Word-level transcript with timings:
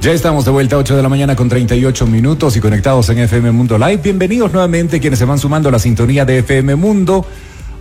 Ya 0.00 0.12
estamos 0.12 0.44
de 0.44 0.52
vuelta 0.52 0.76
a 0.76 0.78
8 0.78 0.96
de 0.96 1.02
la 1.02 1.08
mañana 1.08 1.34
con 1.34 1.48
38 1.48 2.06
minutos 2.06 2.56
y 2.56 2.60
conectados 2.60 3.08
en 3.08 3.18
FM 3.18 3.50
Mundo 3.50 3.76
Live. 3.76 3.96
Bienvenidos 3.96 4.52
nuevamente 4.52 5.00
quienes 5.00 5.18
se 5.18 5.24
van 5.24 5.40
sumando 5.40 5.70
a 5.70 5.72
la 5.72 5.80
sintonía 5.80 6.24
de 6.24 6.38
FM 6.38 6.76
Mundo. 6.76 7.26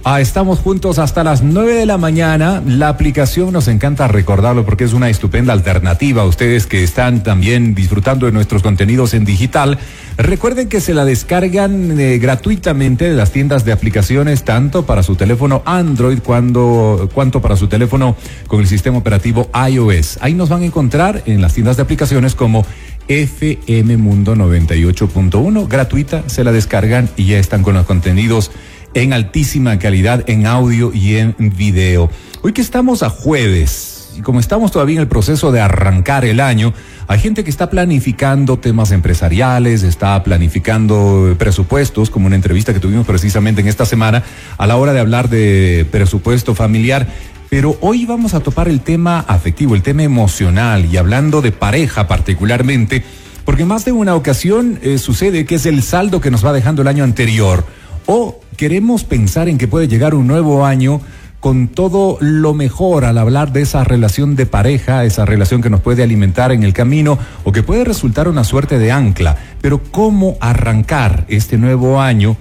Ah, 0.09 0.21
estamos 0.21 0.59
juntos 0.59 0.99
hasta 0.99 1.21
las 1.21 1.43
9 1.43 1.73
de 1.73 1.85
la 1.85 1.97
mañana. 1.97 2.63
La 2.65 2.87
aplicación 2.87 3.51
nos 3.51 3.67
encanta 3.67 4.07
recordarlo 4.07 4.63
porque 4.63 4.85
es 4.85 4.93
una 4.93 5.09
estupenda 5.09 5.51
alternativa 5.51 6.23
ustedes 6.23 6.65
que 6.65 6.81
están 6.81 7.23
también 7.23 7.75
disfrutando 7.75 8.25
de 8.25 8.31
nuestros 8.31 8.63
contenidos 8.63 9.13
en 9.13 9.25
digital. 9.25 9.77
Recuerden 10.15 10.69
que 10.69 10.79
se 10.79 10.93
la 10.93 11.03
descargan 11.03 11.99
eh, 11.99 12.19
gratuitamente 12.19 13.09
de 13.09 13.17
las 13.17 13.33
tiendas 13.33 13.65
de 13.65 13.73
aplicaciones, 13.73 14.45
tanto 14.45 14.85
para 14.85 15.03
su 15.03 15.17
teléfono 15.17 15.61
Android 15.65 16.19
cuando, 16.23 17.09
cuanto 17.13 17.41
para 17.41 17.57
su 17.57 17.67
teléfono 17.67 18.15
con 18.47 18.61
el 18.61 18.67
sistema 18.67 18.99
operativo 18.99 19.49
iOS. 19.69 20.19
Ahí 20.21 20.35
nos 20.35 20.47
van 20.47 20.61
a 20.61 20.67
encontrar 20.67 21.21
en 21.25 21.41
las 21.41 21.53
tiendas 21.53 21.75
de 21.75 21.83
aplicaciones 21.83 22.33
como 22.33 22.65
FM 23.09 23.97
Mundo 23.97 24.35
98.1, 24.35 25.67
gratuita, 25.67 26.23
se 26.27 26.45
la 26.45 26.53
descargan 26.53 27.09
y 27.17 27.25
ya 27.25 27.39
están 27.39 27.63
con 27.63 27.75
los 27.75 27.85
contenidos 27.85 28.51
en 28.97 29.13
altísima 29.13 29.77
calidad 29.77 30.27
en 30.27 30.47
audio 30.47 30.91
y 30.91 31.17
en 31.17 31.35
video. 31.55 32.09
Hoy 32.41 32.51
que 32.51 32.61
estamos 32.61 33.03
a 33.03 33.11
jueves, 33.11 34.09
y 34.17 34.21
como 34.21 34.39
estamos 34.39 34.71
todavía 34.71 34.95
en 34.95 35.01
el 35.01 35.07
proceso 35.07 35.51
de 35.51 35.61
arrancar 35.61 36.25
el 36.25 36.39
año, 36.39 36.73
hay 37.05 37.19
gente 37.19 37.43
que 37.43 37.51
está 37.51 37.69
planificando 37.69 38.57
temas 38.57 38.91
empresariales, 38.91 39.83
está 39.83 40.23
planificando 40.23 41.35
presupuestos, 41.37 42.09
como 42.09 42.25
una 42.25 42.37
entrevista 42.37 42.73
que 42.73 42.79
tuvimos 42.79 43.05
precisamente 43.05 43.61
en 43.61 43.67
esta 43.67 43.85
semana, 43.85 44.23
a 44.57 44.65
la 44.65 44.77
hora 44.77 44.93
de 44.93 44.99
hablar 44.99 45.29
de 45.29 45.85
presupuesto 45.91 46.55
familiar. 46.55 47.05
Pero 47.51 47.77
hoy 47.81 48.07
vamos 48.07 48.33
a 48.33 48.39
topar 48.39 48.67
el 48.67 48.81
tema 48.81 49.19
afectivo, 49.27 49.75
el 49.75 49.83
tema 49.83 50.01
emocional, 50.01 50.85
y 50.85 50.97
hablando 50.97 51.43
de 51.43 51.51
pareja 51.51 52.07
particularmente, 52.07 53.03
porque 53.45 53.63
más 53.63 53.85
de 53.85 53.91
una 53.91 54.15
ocasión 54.15 54.79
eh, 54.81 54.97
sucede 54.97 55.45
que 55.45 55.55
es 55.55 55.67
el 55.67 55.83
saldo 55.83 56.19
que 56.19 56.31
nos 56.31 56.43
va 56.43 56.51
dejando 56.51 56.81
el 56.81 56.87
año 56.87 57.03
anterior 57.03 57.63
o 58.07 58.39
queremos 58.57 59.03
pensar 59.03 59.47
en 59.47 59.57
que 59.57 59.67
puede 59.67 59.87
llegar 59.87 60.15
un 60.15 60.27
nuevo 60.27 60.65
año 60.65 60.99
con 61.39 61.67
todo 61.67 62.17
lo 62.19 62.55
mejor 62.55 63.05
al 63.05 63.19
hablar 63.19 63.53
de 63.53 63.61
esa 63.61 63.83
relación 63.83 64.35
de 64.35 64.47
pareja, 64.47 65.05
esa 65.05 65.23
relación 65.23 65.61
que 65.61 65.69
nos 65.69 65.81
puede 65.81 66.01
alimentar 66.01 66.51
en 66.51 66.63
el 66.63 66.73
camino 66.73 67.19
o 67.43 67.51
que 67.51 67.61
puede 67.61 67.85
resultar 67.85 68.27
una 68.27 68.43
suerte 68.43 68.79
de 68.79 68.91
ancla. 68.91 69.37
Pero 69.61 69.81
¿cómo 69.91 70.35
arrancar 70.41 71.25
este 71.29 71.57
nuevo 71.57 72.01
año? 72.01 72.35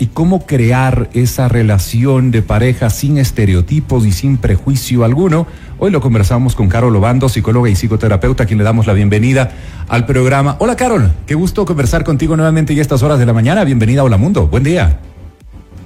y 0.00 0.06
cómo 0.06 0.46
crear 0.46 1.10
esa 1.12 1.48
relación 1.48 2.30
de 2.30 2.40
pareja 2.40 2.88
sin 2.88 3.18
estereotipos 3.18 4.06
y 4.06 4.12
sin 4.12 4.36
prejuicio 4.36 5.02
alguno. 5.02 5.48
Hoy 5.80 5.90
lo 5.90 6.00
conversamos 6.00 6.54
con 6.54 6.68
Carol 6.68 6.94
Obando, 6.94 7.28
psicóloga 7.28 7.68
y 7.68 7.74
psicoterapeuta, 7.74 8.44
a 8.44 8.46
quien 8.46 8.58
le 8.58 8.64
damos 8.64 8.86
la 8.86 8.92
bienvenida 8.92 9.50
al 9.88 10.06
programa. 10.06 10.54
Hola 10.60 10.76
Carol, 10.76 11.10
qué 11.26 11.34
gusto 11.34 11.66
conversar 11.66 12.04
contigo 12.04 12.36
nuevamente 12.36 12.74
y 12.74 12.78
estas 12.80 13.02
horas 13.02 13.18
de 13.18 13.26
la 13.26 13.32
mañana. 13.32 13.64
Bienvenida 13.64 14.02
a 14.02 14.04
Hola 14.04 14.18
Mundo. 14.18 14.46
Buen 14.46 14.62
día. 14.62 15.00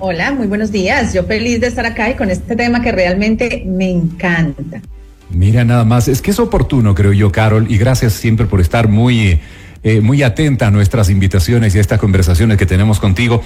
Hola, 0.05 0.33
muy 0.33 0.48
buenos 0.48 0.72
días. 0.72 1.14
Yo 1.14 1.22
feliz 1.22 1.61
de 1.61 1.69
estar 1.69 1.86
acá 1.86 2.11
y 2.11 2.14
con 2.14 2.28
este 2.28 2.56
tema 2.56 2.83
que 2.83 2.91
realmente 2.91 3.62
me 3.64 3.89
encanta. 3.89 4.83
Mira, 5.31 5.64
nada 5.64 5.84
más, 5.84 6.09
es 6.09 6.20
que 6.20 6.33
es 6.33 6.41
oportuno, 6.41 6.92
creo 6.92 7.12
yo, 7.12 7.31
Carol, 7.31 7.70
y 7.70 7.78
gracias 7.78 8.14
siempre 8.14 8.47
por 8.47 8.61
estar 8.61 8.89
muy, 8.89 9.39
eh, 9.84 10.00
muy 10.00 10.25
atenta 10.25 10.67
a 10.67 10.70
nuestras 10.72 11.09
invitaciones 11.09 11.77
y 11.77 11.78
a 11.78 11.81
estas 11.81 12.00
conversaciones 12.00 12.59
que 12.59 12.67
tenemos 12.67 12.98
contigo. 12.98 13.44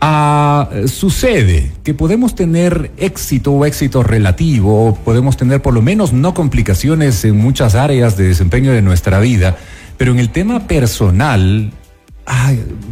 Ah, 0.00 0.68
sucede 0.86 1.70
que 1.84 1.94
podemos 1.94 2.34
tener 2.34 2.90
éxito 2.96 3.52
o 3.52 3.64
éxito 3.64 4.02
relativo, 4.02 4.98
podemos 5.04 5.36
tener 5.36 5.62
por 5.62 5.74
lo 5.74 5.80
menos 5.80 6.12
no 6.12 6.34
complicaciones 6.34 7.24
en 7.24 7.36
muchas 7.36 7.76
áreas 7.76 8.16
de 8.16 8.26
desempeño 8.26 8.72
de 8.72 8.82
nuestra 8.82 9.20
vida, 9.20 9.56
pero 9.96 10.10
en 10.10 10.18
el 10.18 10.30
tema 10.30 10.66
personal 10.66 11.70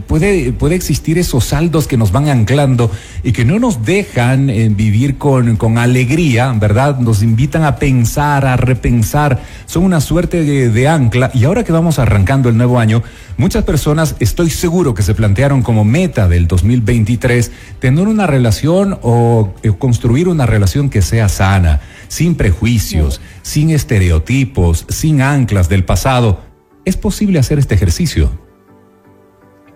puede, 0.07 0.53
puede 0.53 0.75
existir 0.75 1.19
esos 1.19 1.45
saldos 1.45 1.87
que 1.87 1.97
nos 1.97 2.11
van 2.11 2.29
anclando 2.29 2.91
y 3.23 3.33
que 3.33 3.45
no 3.45 3.59
nos 3.59 3.85
dejan 3.85 4.51
eh, 4.51 4.69
vivir 4.69 5.19
con, 5.19 5.57
con, 5.57 5.79
alegría, 5.79 6.53
¿verdad? 6.53 6.99
Nos 6.99 7.23
invitan 7.23 7.63
a 7.63 7.77
pensar, 7.77 8.45
a 8.45 8.57
repensar, 8.57 9.41
son 9.67 9.85
una 9.85 10.01
suerte 10.01 10.43
de, 10.45 10.89
ancla. 10.89 11.31
Y 11.33 11.45
ahora 11.45 11.65
que 11.65 11.73
vamos 11.73 11.99
arrancando 11.99 12.49
el 12.49 12.57
nuevo 12.57 12.81
año, 12.81 13.03
muchas 13.37 13.65
personas, 13.65 14.17
estoy 14.19 14.51
seguro 14.51 14.95
que 14.95 15.03
se 15.03 15.15
plantearon 15.15 15.62
como 15.62 15.85
meta 15.85 16.29
del 16.29 16.49
2023 16.49 17.53
tener 17.79 18.09
una 18.09 18.27
relación 18.27 18.99
o 19.03 19.55
eh, 19.62 19.71
construir 19.79 20.29
una 20.29 20.47
relación 20.47 20.91
que 20.91 21.03
sea 21.03 21.29
sana, 21.29 21.81
sin 22.09 22.35
prejuicios, 22.35 23.21
sin 23.43 23.71
estereotipos, 23.71 24.87
sin 24.89 25.23
anclas 25.23 25.69
del 25.69 25.85
pasado. 25.85 26.41
¿Es 26.85 26.97
posible 26.97 27.39
hacer 27.39 27.59
este 27.59 27.75
ejercicio? 27.75 28.50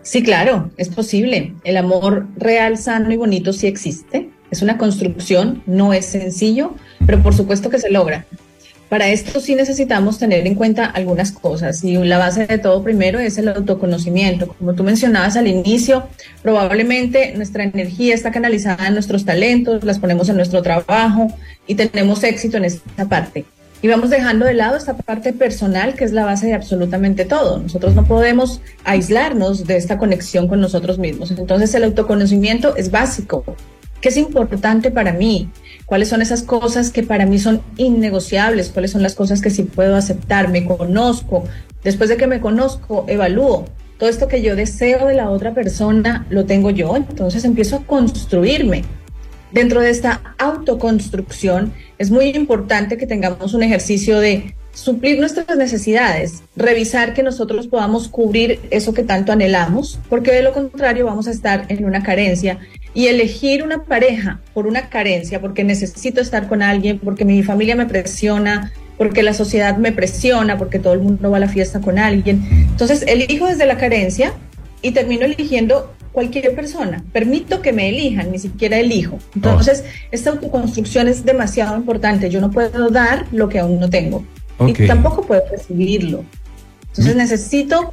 Sí, 0.05 0.23
claro, 0.23 0.71
es 0.77 0.91
posible. 0.91 1.55
El 1.65 1.79
amor 1.79 2.27
real, 2.37 2.77
sano 2.77 3.11
y 3.11 3.17
bonito 3.17 3.55
sí 3.55 3.67
existe. 3.67 4.29
Es 4.51 4.61
una 4.61 4.77
construcción, 4.77 5.63
no 5.67 5.95
es 5.95 6.05
sencillo, 6.05 6.75
pero 7.07 7.23
por 7.23 7.35
supuesto 7.35 7.71
que 7.71 7.79
se 7.79 7.91
logra. 7.91 8.27
Para 8.91 9.09
esto 9.09 9.41
sí 9.41 9.55
necesitamos 9.55 10.19
tener 10.19 10.47
en 10.47 10.57
cuenta 10.57 10.85
algunas 10.85 11.33
cosas 11.33 11.83
y 11.83 11.97
la 11.97 12.19
base 12.19 12.47
de 12.47 12.59
todo 12.59 12.85
primero 12.85 13.19
es 13.19 13.39
el 13.39 13.49
autoconocimiento. 13.49 14.49
Como 14.49 14.75
tú 14.75 14.85
mencionabas 14.85 15.39
al 15.39 15.49
inicio, 15.49 16.07
probablemente 16.43 17.33
nuestra 17.35 17.65
energía 17.65 18.15
está 18.15 18.31
canalizada 18.31 18.87
en 18.87 18.93
nuestros 18.93 19.25
talentos, 19.25 19.85
las 19.85 19.99
ponemos 19.99 20.29
en 20.29 20.37
nuestro 20.37 20.61
trabajo 20.61 21.29
y 21.67 21.77
tenemos 21.77 22.23
éxito 22.25 22.59
en 22.59 22.67
esta 22.67 23.09
parte 23.09 23.47
y 23.85 23.87
vamos 23.87 24.09
dejando 24.09 24.47
de 24.47 24.55
lado 24.55 24.79
esta 24.79 24.97
parte 24.97 25.35
personal 25.35 25.93
que 25.93 26.05
es 26.05 26.13
la 26.13 26.25
base 26.25 26.47
de 26.47 26.55
absolutamente 26.55 27.27
todo. 27.27 27.59
Nosotros 27.59 27.95
no 27.95 28.07
podemos 28.07 28.63
aislarnos 28.83 29.67
de 29.67 29.77
esta 29.77 29.99
conexión 29.99 30.49
con 30.49 30.59
nosotros 30.63 30.99
mismos. 30.99 31.31
Entonces 31.31 31.75
el 31.75 31.85
autoconocimiento 31.85 32.77
es 32.77 32.91
básico. 32.91 33.45
¿Qué 34.01 34.09
es 34.09 34.17
importante 34.17 34.91
para 34.91 35.13
mí? 35.13 35.51
¿Cuáles 35.85 36.09
son 36.09 36.23
esas 36.23 36.43
cosas 36.43 36.91
que 36.93 37.03
para 37.03 37.27
mí 37.27 37.39
son 37.39 37.61
innegociables? 37.77 38.71
¿Cuáles 38.71 38.91
son 38.91 39.03
las 39.03 39.15
cosas 39.15 39.43
que 39.43 39.51
sí 39.51 39.65
puedo 39.65 39.97
aceptar? 39.97 40.49
Me 40.49 40.65
conozco. 40.65 41.45
Después 41.83 42.09
de 42.09 42.17
que 42.17 42.27
me 42.27 42.41
conozco, 42.41 43.05
evalúo. 43.07 43.67
Todo 43.99 44.09
esto 44.09 44.29
que 44.29 44.41
yo 44.41 44.57
deseo 44.57 45.09
de 45.09 45.15
la 45.15 45.29
otra 45.29 45.53
persona 45.53 46.25
lo 46.31 46.47
tengo 46.47 46.71
yo. 46.71 46.97
Entonces 46.97 47.45
empiezo 47.45 47.77
a 47.77 47.87
construirme 47.87 48.83
Dentro 49.55 49.81
de 49.81 49.91
esta 49.91 50.35
autoconstrucción 50.37 51.73
es 51.99 52.11
muy 52.11 52.31
importante 52.31 52.97
que 52.97 53.07
tengamos 53.07 53.55
un 53.55 53.63
ejercicio 53.63 54.19
de 54.19 54.53
suplir 54.73 55.21
nuestras 55.21 55.57
necesidades, 55.57 56.43
revisar 56.57 57.15
que 57.15 57.23
nosotros 57.23 57.69
podamos 57.69 58.09
cubrir 58.09 58.59
eso 58.73 58.93
que 58.93 59.05
tanto 59.05 59.31
anhelamos, 59.31 60.01
porque 60.11 60.33
de 60.33 60.43
lo 60.43 60.53
contrario 60.53 61.07
vamos 61.07 61.29
a 61.29 61.31
estar 61.31 61.67
en 61.69 61.85
una 61.85 62.03
carencia 62.03 62.59
y 62.95 63.07
elegir 63.07 63.63
una 63.63 63.85
pareja 63.85 64.41
por 64.55 64.67
una 64.67 64.89
carencia, 64.89 65.41
porque 65.41 65.63
necesito 65.63 66.21
estar 66.21 66.49
con 66.49 66.61
alguien, 66.61 66.99
porque 66.99 67.25
mi 67.25 67.41
familia 67.45 67.77
me 67.77 67.87
presiona, 67.87 68.73
porque 68.99 69.23
la 69.23 69.35
sociedad 69.35 69.77
me 69.77 69.93
presiona, 69.93 70.59
porque 70.59 70.81
todo 70.81 70.95
el 70.95 71.01
mundo 71.01 71.31
va 71.31 71.37
a 71.37 71.41
la 71.41 71.49
fiesta 71.49 71.81
con 71.81 72.01
alguien. 72.01 72.43
Entonces, 72.71 73.05
elijo 73.07 73.47
desde 73.47 73.67
la 73.67 73.77
carencia 73.77 74.33
y 74.83 74.91
termino 74.91 75.25
eligiendo 75.25 75.95
cualquier 76.15 76.55
persona. 76.55 77.05
Permito 77.13 77.61
que 77.61 77.73
me 77.73 77.89
elijan, 77.91 78.31
ni 78.31 78.39
siquiera 78.39 78.79
elijo. 78.79 79.19
Entonces, 79.35 79.85
esta 80.13 80.31
autoconstrucción 80.31 81.09
es 81.09 81.25
demasiado 81.25 81.77
importante. 81.77 82.31
Yo 82.31 82.41
no 82.41 82.51
puedo 82.51 82.89
dar 82.89 83.27
lo 83.33 83.49
que 83.49 83.59
aún 83.59 83.81
no 83.81 83.91
tengo. 83.91 84.25
Y 84.67 84.73
tampoco 84.87 85.27
puedo 85.27 85.43
recibirlo. 85.51 86.25
Entonces, 86.91 87.17
necesito 87.17 87.93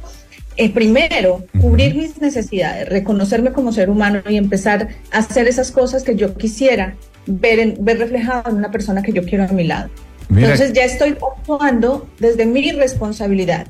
eh, 0.56 0.72
primero 0.72 1.44
cubrir 1.60 1.96
mis 1.96 2.20
necesidades, 2.20 2.88
reconocerme 2.88 3.52
como 3.52 3.72
ser 3.72 3.90
humano 3.90 4.22
y 4.28 4.36
empezar 4.36 4.88
a 5.10 5.18
hacer 5.18 5.48
esas 5.48 5.72
cosas 5.72 6.04
que 6.04 6.14
yo 6.14 6.34
quisiera 6.36 6.94
ver, 7.26 7.58
en, 7.58 7.84
ver 7.84 7.98
reflejado 7.98 8.50
en 8.50 8.56
una 8.56 8.70
persona 8.70 9.02
que 9.02 9.12
yo 9.12 9.24
quiero 9.24 9.44
a 9.44 9.48
mi 9.48 9.64
lado. 9.64 9.90
Entonces, 10.30 10.72
ya 10.72 10.84
estoy 10.84 11.10
actuando 11.20 12.08
desde 12.20 12.46
mi 12.46 12.70
responsabilidad 12.70 13.66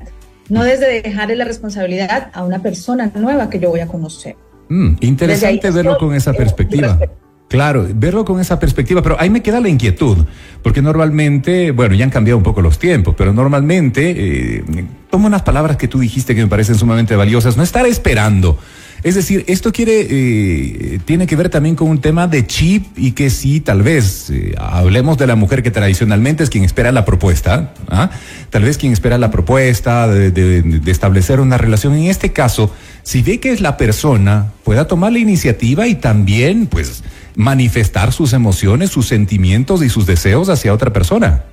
no 0.49 0.63
desde 0.63 1.01
dejarle 1.01 1.35
la 1.35 1.45
responsabilidad 1.45 2.29
a 2.33 2.43
una 2.43 2.61
persona 2.61 3.11
nueva 3.15 3.49
que 3.49 3.59
yo 3.59 3.69
voy 3.69 3.79
a 3.79 3.87
conocer. 3.87 4.35
Mm, 4.69 4.95
interesante 5.01 5.71
verlo 5.71 5.97
con 5.97 6.13
esa 6.13 6.33
perspectiva. 6.33 6.99
Claro, 7.47 7.85
verlo 7.93 8.25
con 8.25 8.39
esa 8.39 8.59
perspectiva, 8.59 9.03
pero 9.03 9.15
ahí 9.19 9.29
me 9.29 9.43
queda 9.43 9.59
la 9.59 9.69
inquietud, 9.69 10.17
porque 10.63 10.81
normalmente, 10.81 11.69
bueno, 11.69 11.93
ya 11.93 12.03
han 12.03 12.09
cambiado 12.09 12.37
un 12.37 12.43
poco 12.43 12.61
los 12.61 12.79
tiempos, 12.79 13.13
pero 13.15 13.31
normalmente, 13.31 14.57
eh, 14.57 14.63
tomo 15.11 15.27
unas 15.27 15.43
palabras 15.43 15.77
que 15.77 15.87
tú 15.87 15.99
dijiste 15.99 16.33
que 16.33 16.41
me 16.41 16.47
parecen 16.47 16.75
sumamente 16.75 17.15
valiosas, 17.15 17.55
no 17.55 17.61
estar 17.61 17.85
esperando 17.85 18.57
es 19.03 19.15
decir, 19.15 19.43
esto 19.47 19.73
quiere, 19.73 20.07
eh, 20.09 20.99
tiene 21.03 21.27
que 21.27 21.35
ver 21.35 21.49
también 21.49 21.75
con 21.75 21.89
un 21.89 21.99
tema 21.99 22.27
de 22.27 22.47
chip 22.47 22.85
y 22.95 23.11
que 23.11 23.29
sí, 23.29 23.59
tal 23.59 23.83
vez, 23.83 24.29
eh, 24.29 24.55
hablemos 24.57 25.17
de 25.17 25.27
la 25.27 25.35
mujer 25.35 25.61
que 25.61 25.71
tradicionalmente 25.71 26.43
es 26.43 26.49
quien 26.49 26.63
espera 26.63 26.93
la 26.93 27.03
propuesta, 27.03 27.73
¿ah? 27.89 28.11
tal 28.49 28.63
vez 28.63 28.77
quien 28.77 28.93
espera 28.93 29.17
la 29.17 29.29
propuesta 29.29 30.07
de, 30.07 30.81
establecer 30.85 31.41
una 31.41 31.57
relación. 31.57 31.95
En 31.95 32.05
este 32.05 32.31
caso, 32.31 32.71
si 33.03 33.21
ve 33.21 33.41
que 33.41 33.51
es 33.51 33.59
la 33.59 33.75
persona, 33.75 34.53
pueda 34.63 34.87
tomar 34.87 35.11
la 35.11 35.19
iniciativa 35.19 35.85
y 35.85 35.95
también, 35.95 36.67
pues, 36.67 37.03
manifestar 37.35 38.13
sus 38.13 38.31
emociones, 38.31 38.91
sus 38.91 39.07
sentimientos 39.07 39.83
y 39.83 39.89
sus 39.89 40.05
deseos 40.05 40.47
hacia 40.47 40.73
otra 40.73 40.93
persona. 40.93 41.43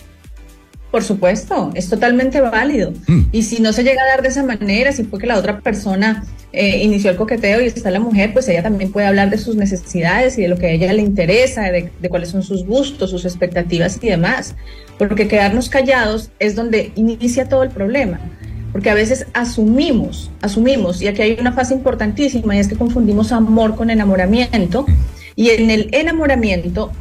Por 0.92 1.02
supuesto, 1.02 1.72
es 1.74 1.88
totalmente 1.88 2.40
válido. 2.40 2.92
Mm. 3.08 3.22
Y 3.32 3.42
si 3.42 3.60
no 3.60 3.72
se 3.72 3.82
llega 3.82 4.02
a 4.02 4.06
dar 4.06 4.22
de 4.22 4.28
esa 4.28 4.44
manera, 4.44 4.92
si 4.92 5.04
fue 5.04 5.18
que 5.18 5.26
la 5.26 5.38
otra 5.38 5.60
persona 5.60 6.24
eh, 6.52 6.82
inició 6.82 7.10
el 7.10 7.16
coqueteo 7.16 7.60
y 7.60 7.66
está 7.66 7.90
la 7.90 8.00
mujer, 8.00 8.32
pues 8.32 8.48
ella 8.48 8.62
también 8.62 8.90
puede 8.90 9.06
hablar 9.06 9.30
de 9.30 9.38
sus 9.38 9.54
necesidades 9.56 10.36
y 10.36 10.42
de 10.42 10.48
lo 10.48 10.56
que 10.56 10.66
a 10.66 10.70
ella 10.70 10.92
le 10.92 11.02
interesa, 11.02 11.62
de, 11.70 11.90
de 12.00 12.08
cuáles 12.08 12.30
son 12.30 12.42
sus 12.42 12.64
gustos, 12.64 13.10
sus 13.10 13.24
expectativas 13.24 13.98
y 14.02 14.08
demás. 14.08 14.56
Porque 14.98 15.28
quedarnos 15.28 15.68
callados 15.68 16.30
es 16.38 16.56
donde 16.56 16.92
inicia 16.96 17.48
todo 17.48 17.62
el 17.62 17.70
problema. 17.70 18.20
Porque 18.72 18.90
a 18.90 18.94
veces 18.94 19.26
asumimos, 19.32 20.30
asumimos, 20.42 21.02
y 21.02 21.08
aquí 21.08 21.22
hay 21.22 21.36
una 21.40 21.52
fase 21.52 21.74
importantísima, 21.74 22.54
y 22.54 22.60
es 22.60 22.68
que 22.68 22.76
confundimos 22.76 23.32
amor 23.32 23.76
con 23.76 23.90
enamoramiento. 23.90 24.86
Y 25.36 25.50
en 25.50 25.70
el 25.70 25.88
enamoramiento 25.92 26.92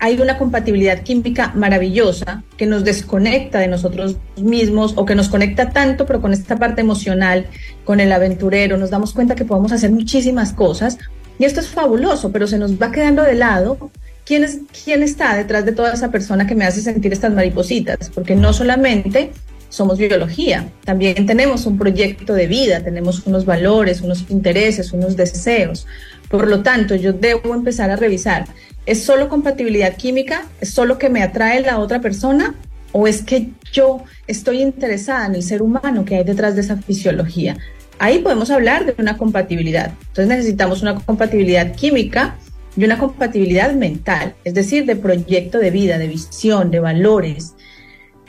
hay 0.00 0.18
una 0.18 0.38
compatibilidad 0.38 1.02
química 1.02 1.52
maravillosa 1.54 2.42
que 2.56 2.66
nos 2.66 2.84
desconecta 2.84 3.58
de 3.58 3.68
nosotros 3.68 4.16
mismos 4.36 4.94
o 4.96 5.04
que 5.04 5.14
nos 5.14 5.28
conecta 5.28 5.70
tanto, 5.70 6.06
pero 6.06 6.20
con 6.22 6.32
esta 6.32 6.56
parte 6.56 6.80
emocional, 6.80 7.46
con 7.84 8.00
el 8.00 8.10
aventurero, 8.10 8.78
nos 8.78 8.90
damos 8.90 9.12
cuenta 9.12 9.34
que 9.34 9.44
podemos 9.44 9.72
hacer 9.72 9.90
muchísimas 9.90 10.54
cosas 10.54 10.98
y 11.38 11.44
esto 11.44 11.60
es 11.60 11.68
fabuloso, 11.68 12.32
pero 12.32 12.46
se 12.46 12.58
nos 12.58 12.80
va 12.80 12.90
quedando 12.90 13.22
de 13.22 13.34
lado 13.34 13.90
quién, 14.24 14.44
es, 14.44 14.60
quién 14.84 15.02
está 15.02 15.36
detrás 15.36 15.64
de 15.64 15.72
toda 15.72 15.92
esa 15.92 16.10
persona 16.10 16.46
que 16.46 16.54
me 16.54 16.64
hace 16.64 16.80
sentir 16.80 17.12
estas 17.12 17.32
maripositas, 17.32 18.10
porque 18.10 18.34
no 18.34 18.52
solamente 18.52 19.32
somos 19.68 19.98
biología, 19.98 20.68
también 20.84 21.26
tenemos 21.26 21.64
un 21.64 21.78
proyecto 21.78 22.34
de 22.34 22.46
vida, 22.46 22.80
tenemos 22.80 23.26
unos 23.26 23.44
valores, 23.44 24.00
unos 24.00 24.24
intereses, 24.30 24.92
unos 24.92 25.16
deseos. 25.16 25.86
Por 26.28 26.48
lo 26.48 26.62
tanto, 26.62 26.94
yo 26.94 27.12
debo 27.12 27.54
empezar 27.54 27.90
a 27.90 27.96
revisar 27.96 28.46
¿Es 28.86 29.04
solo 29.04 29.28
compatibilidad 29.28 29.96
química? 29.96 30.46
¿Es 30.60 30.70
solo 30.70 30.98
que 30.98 31.10
me 31.10 31.22
atrae 31.22 31.60
la 31.60 31.78
otra 31.78 32.00
persona? 32.00 32.54
¿O 32.92 33.06
es 33.06 33.22
que 33.22 33.50
yo 33.72 34.02
estoy 34.26 34.62
interesada 34.62 35.26
en 35.26 35.34
el 35.34 35.42
ser 35.42 35.62
humano 35.62 36.04
que 36.04 36.16
hay 36.16 36.24
detrás 36.24 36.54
de 36.54 36.62
esa 36.62 36.76
fisiología? 36.76 37.56
Ahí 37.98 38.20
podemos 38.20 38.50
hablar 38.50 38.86
de 38.86 38.94
una 38.98 39.18
compatibilidad. 39.18 39.92
Entonces 40.08 40.28
necesitamos 40.28 40.82
una 40.82 40.94
compatibilidad 40.94 41.74
química 41.74 42.36
y 42.76 42.84
una 42.84 42.98
compatibilidad 42.98 43.72
mental, 43.74 44.34
es 44.44 44.54
decir, 44.54 44.86
de 44.86 44.96
proyecto 44.96 45.58
de 45.58 45.70
vida, 45.70 45.98
de 45.98 46.08
visión, 46.08 46.70
de 46.70 46.80
valores, 46.80 47.54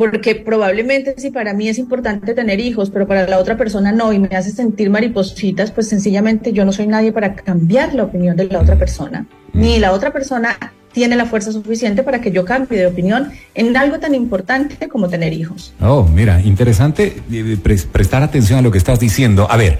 porque 0.01 0.33
probablemente 0.33 1.13
si 1.15 1.29
para 1.29 1.53
mí 1.53 1.69
es 1.69 1.77
importante 1.77 2.33
tener 2.33 2.59
hijos, 2.59 2.89
pero 2.89 3.07
para 3.07 3.27
la 3.27 3.37
otra 3.37 3.55
persona 3.55 3.91
no 3.91 4.11
y 4.11 4.17
me 4.17 4.35
hace 4.35 4.49
sentir 4.49 4.89
maripositas, 4.89 5.69
pues 5.69 5.89
sencillamente 5.89 6.53
yo 6.53 6.65
no 6.65 6.73
soy 6.73 6.87
nadie 6.87 7.11
para 7.11 7.35
cambiar 7.35 7.93
la 7.93 8.05
opinión 8.05 8.35
de 8.35 8.45
la 8.45 8.61
otra 8.61 8.77
persona, 8.77 9.27
ni 9.53 9.77
la 9.77 9.91
otra 9.91 10.11
persona 10.11 10.57
tiene 10.91 11.15
la 11.15 11.27
fuerza 11.27 11.51
suficiente 11.51 12.01
para 12.01 12.19
que 12.19 12.31
yo 12.31 12.45
cambie 12.45 12.79
de 12.79 12.87
opinión 12.87 13.31
en 13.53 13.77
algo 13.77 13.99
tan 13.99 14.15
importante 14.15 14.87
como 14.87 15.07
tener 15.07 15.33
hijos. 15.33 15.71
Oh, 15.79 16.09
mira, 16.11 16.41
interesante 16.41 17.21
eh, 17.31 17.57
prestar 17.91 18.23
atención 18.23 18.57
a 18.57 18.63
lo 18.63 18.71
que 18.71 18.79
estás 18.79 18.99
diciendo. 18.99 19.45
A 19.51 19.55
ver, 19.55 19.77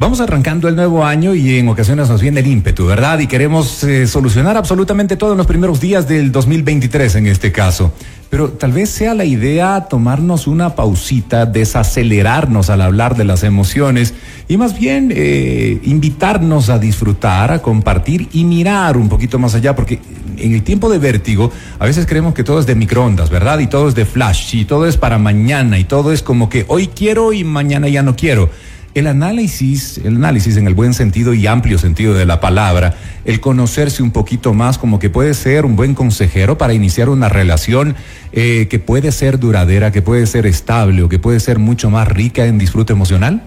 Vamos 0.00 0.20
arrancando 0.20 0.68
el 0.68 0.76
nuevo 0.76 1.04
año 1.04 1.34
y 1.34 1.58
en 1.58 1.68
ocasiones 1.68 2.08
nos 2.08 2.22
viene 2.22 2.38
el 2.38 2.46
ímpetu, 2.46 2.86
¿verdad? 2.86 3.18
Y 3.18 3.26
queremos 3.26 3.82
eh, 3.82 4.06
solucionar 4.06 4.56
absolutamente 4.56 5.16
todo 5.16 5.32
en 5.32 5.38
los 5.38 5.46
primeros 5.48 5.80
días 5.80 6.06
del 6.06 6.30
2023 6.30 7.16
en 7.16 7.26
este 7.26 7.50
caso. 7.50 7.92
Pero 8.30 8.50
tal 8.50 8.70
vez 8.70 8.90
sea 8.90 9.14
la 9.14 9.24
idea 9.24 9.88
tomarnos 9.90 10.46
una 10.46 10.76
pausita, 10.76 11.46
desacelerarnos 11.46 12.70
al 12.70 12.82
hablar 12.82 13.16
de 13.16 13.24
las 13.24 13.42
emociones 13.42 14.14
y 14.46 14.56
más 14.56 14.78
bien 14.78 15.12
eh, 15.12 15.80
invitarnos 15.82 16.68
a 16.68 16.78
disfrutar, 16.78 17.50
a 17.50 17.60
compartir 17.60 18.28
y 18.32 18.44
mirar 18.44 18.96
un 18.96 19.08
poquito 19.08 19.40
más 19.40 19.56
allá, 19.56 19.74
porque 19.74 19.98
en 20.36 20.54
el 20.54 20.62
tiempo 20.62 20.88
de 20.90 20.98
vértigo 20.98 21.50
a 21.80 21.86
veces 21.86 22.06
creemos 22.06 22.34
que 22.34 22.44
todo 22.44 22.60
es 22.60 22.66
de 22.66 22.76
microondas, 22.76 23.30
¿verdad? 23.30 23.58
Y 23.58 23.66
todo 23.66 23.88
es 23.88 23.96
de 23.96 24.04
flash, 24.04 24.54
y 24.54 24.64
todo 24.64 24.86
es 24.86 24.96
para 24.96 25.18
mañana, 25.18 25.76
y 25.76 25.82
todo 25.82 26.12
es 26.12 26.22
como 26.22 26.48
que 26.48 26.66
hoy 26.68 26.86
quiero 26.86 27.32
y 27.32 27.42
mañana 27.42 27.88
ya 27.88 28.04
no 28.04 28.14
quiero. 28.14 28.48
El 28.94 29.06
análisis, 29.06 29.98
el 29.98 30.16
análisis 30.16 30.56
en 30.56 30.66
el 30.66 30.74
buen 30.74 30.94
sentido 30.94 31.34
y 31.34 31.46
amplio 31.46 31.78
sentido 31.78 32.14
de 32.14 32.26
la 32.26 32.40
palabra, 32.40 32.96
el 33.24 33.40
conocerse 33.40 34.02
un 34.02 34.10
poquito 34.10 34.54
más 34.54 34.78
como 34.78 34.98
que 34.98 35.10
puede 35.10 35.34
ser 35.34 35.64
un 35.64 35.76
buen 35.76 35.94
consejero 35.94 36.58
para 36.58 36.72
iniciar 36.72 37.08
una 37.08 37.28
relación 37.28 37.94
eh, 38.32 38.66
que 38.68 38.78
puede 38.78 39.12
ser 39.12 39.38
duradera, 39.38 39.92
que 39.92 40.02
puede 40.02 40.26
ser 40.26 40.46
estable 40.46 41.02
o 41.02 41.08
que 41.08 41.18
puede 41.18 41.38
ser 41.38 41.58
mucho 41.58 41.90
más 41.90 42.08
rica 42.08 42.46
en 42.46 42.58
disfrute 42.58 42.92
emocional? 42.92 43.42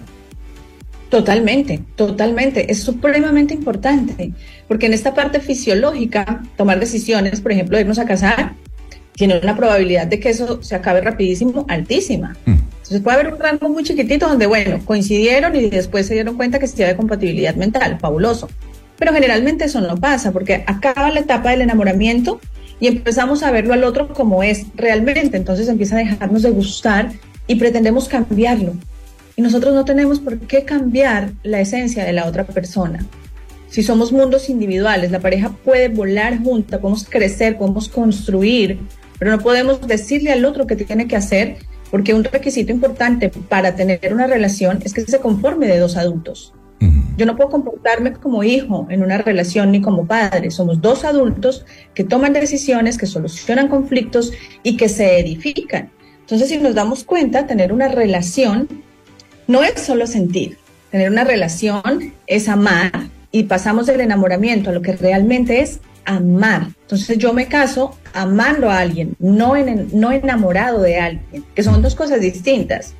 Totalmente, 1.10 1.82
totalmente. 1.94 2.72
Es 2.72 2.80
supremamente 2.80 3.52
importante, 3.52 4.32
porque 4.66 4.86
en 4.86 4.94
esta 4.94 5.12
parte 5.12 5.40
fisiológica, 5.40 6.42
tomar 6.56 6.80
decisiones, 6.80 7.42
por 7.42 7.52
ejemplo, 7.52 7.78
irnos 7.78 7.98
a 7.98 8.06
casar, 8.06 8.54
tiene 9.14 9.38
una 9.38 9.54
probabilidad 9.54 10.06
de 10.06 10.18
que 10.18 10.30
eso 10.30 10.62
se 10.62 10.74
acabe 10.74 11.02
rapidísimo 11.02 11.66
altísima. 11.68 12.34
Mm. 12.46 12.54
Entonces 12.92 13.04
puede 13.04 13.20
haber 13.20 13.32
un 13.32 13.40
rango 13.40 13.70
muy 13.70 13.84
chiquitito 13.84 14.28
donde, 14.28 14.46
bueno, 14.46 14.78
coincidieron 14.84 15.56
y 15.56 15.70
después 15.70 16.06
se 16.06 16.12
dieron 16.12 16.36
cuenta 16.36 16.58
que 16.58 16.66
se 16.66 16.84
de 16.84 16.94
compatibilidad 16.94 17.54
mental, 17.54 17.98
fabuloso. 17.98 18.50
Pero 18.98 19.14
generalmente 19.14 19.64
eso 19.64 19.80
no 19.80 19.96
pasa 19.96 20.30
porque 20.30 20.62
acaba 20.66 21.10
la 21.10 21.20
etapa 21.20 21.52
del 21.52 21.62
enamoramiento 21.62 22.38
y 22.80 22.88
empezamos 22.88 23.42
a 23.42 23.50
verlo 23.50 23.72
al 23.72 23.84
otro 23.84 24.12
como 24.12 24.42
es 24.42 24.66
realmente. 24.74 25.38
Entonces 25.38 25.68
empieza 25.68 25.96
a 25.96 26.00
dejarnos 26.00 26.42
de 26.42 26.50
gustar 26.50 27.12
y 27.46 27.54
pretendemos 27.54 28.08
cambiarlo. 28.08 28.74
Y 29.36 29.40
nosotros 29.40 29.72
no 29.72 29.86
tenemos 29.86 30.20
por 30.20 30.40
qué 30.40 30.64
cambiar 30.64 31.30
la 31.44 31.60
esencia 31.60 32.04
de 32.04 32.12
la 32.12 32.26
otra 32.26 32.44
persona. 32.44 33.06
Si 33.70 33.82
somos 33.82 34.12
mundos 34.12 34.50
individuales, 34.50 35.10
la 35.10 35.20
pareja 35.20 35.48
puede 35.64 35.88
volar 35.88 36.42
junta, 36.42 36.78
podemos 36.78 37.08
crecer, 37.08 37.56
podemos 37.56 37.88
construir, 37.88 38.80
pero 39.18 39.30
no 39.30 39.38
podemos 39.38 39.80
decirle 39.86 40.30
al 40.30 40.44
otro 40.44 40.66
qué 40.66 40.76
tiene 40.76 41.08
que 41.08 41.16
hacer, 41.16 41.56
porque 41.92 42.14
un 42.14 42.24
requisito 42.24 42.72
importante 42.72 43.28
para 43.28 43.76
tener 43.76 44.12
una 44.14 44.26
relación 44.26 44.80
es 44.82 44.94
que 44.94 45.02
se 45.02 45.20
conforme 45.20 45.66
de 45.66 45.78
dos 45.78 45.96
adultos. 45.98 46.54
Yo 47.18 47.26
no 47.26 47.36
puedo 47.36 47.50
comportarme 47.50 48.14
como 48.14 48.42
hijo 48.42 48.88
en 48.90 49.02
una 49.02 49.18
relación 49.18 49.70
ni 49.70 49.82
como 49.82 50.06
padre. 50.06 50.50
Somos 50.50 50.80
dos 50.80 51.04
adultos 51.04 51.64
que 51.94 52.02
toman 52.02 52.32
decisiones, 52.32 52.96
que 52.96 53.06
solucionan 53.06 53.68
conflictos 53.68 54.32
y 54.64 54.76
que 54.78 54.88
se 54.88 55.20
edifican. 55.20 55.90
Entonces, 56.20 56.48
si 56.48 56.56
nos 56.56 56.74
damos 56.74 57.04
cuenta, 57.04 57.46
tener 57.46 57.72
una 57.72 57.88
relación 57.88 58.68
no 59.46 59.62
es 59.62 59.80
solo 59.82 60.06
sentir. 60.06 60.56
Tener 60.90 61.10
una 61.10 61.24
relación 61.24 62.14
es 62.26 62.48
amar 62.48 63.10
y 63.30 63.44
pasamos 63.44 63.86
del 63.86 64.00
enamoramiento 64.00 64.70
a 64.70 64.72
lo 64.72 64.80
que 64.80 64.96
realmente 64.96 65.60
es 65.60 65.80
amar. 66.04 66.68
Entonces 66.82 67.18
yo 67.18 67.32
me 67.32 67.48
caso 67.48 67.96
amando 68.12 68.70
a 68.70 68.78
alguien, 68.78 69.16
no, 69.18 69.56
en, 69.56 69.88
no 69.92 70.12
enamorado 70.12 70.82
de 70.82 70.98
alguien, 70.98 71.44
que 71.54 71.62
son 71.62 71.82
dos 71.82 71.94
cosas 71.94 72.20
distintas. 72.20 72.94